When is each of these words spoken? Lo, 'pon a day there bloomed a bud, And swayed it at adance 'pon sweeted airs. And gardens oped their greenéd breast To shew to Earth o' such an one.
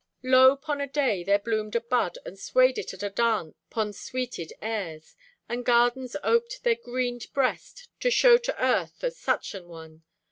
Lo, 0.23 0.55
'pon 0.55 0.81
a 0.81 0.87
day 0.87 1.23
there 1.23 1.37
bloomed 1.37 1.75
a 1.75 1.79
bud, 1.79 2.17
And 2.25 2.39
swayed 2.39 2.79
it 2.79 2.91
at 2.91 3.03
adance 3.03 3.53
'pon 3.69 3.93
sweeted 3.93 4.51
airs. 4.59 5.15
And 5.47 5.63
gardens 5.63 6.15
oped 6.23 6.63
their 6.63 6.75
greenéd 6.75 7.31
breast 7.33 7.87
To 7.99 8.09
shew 8.09 8.39
to 8.39 8.59
Earth 8.59 9.03
o' 9.03 9.09
such 9.09 9.53
an 9.53 9.67
one. 9.67 10.01